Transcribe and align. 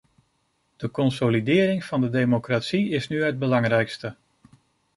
De 0.75 0.89
consolidering 0.91 1.83
van 1.83 2.01
de 2.01 2.09
democratie 2.09 2.89
is 2.89 3.07
nu 3.07 3.23
het 3.23 3.39
belangrijkste. 3.39 4.15